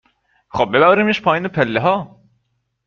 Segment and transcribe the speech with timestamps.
[0.49, 2.21] خب ببریمش پایین پله ها